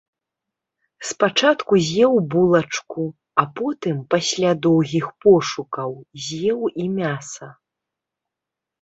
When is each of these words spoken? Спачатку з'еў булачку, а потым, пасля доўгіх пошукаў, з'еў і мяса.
Спачатку 1.09 1.73
з'еў 1.89 2.13
булачку, 2.37 3.03
а 3.43 3.47
потым, 3.61 3.95
пасля 4.17 4.49
доўгіх 4.65 5.05
пошукаў, 5.27 5.91
з'еў 6.25 6.59
і 6.81 6.91
мяса. 6.99 7.47